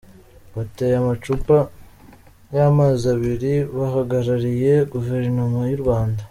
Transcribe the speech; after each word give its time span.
Bateye 0.55 0.95
amacupa 1.01 1.55
y’amazi 2.55 3.03
abari 3.13 3.53
bahagarariye 3.77 4.73
guverinoma 4.93 5.59
y’u 5.71 5.81
Rwanda. 5.83 6.19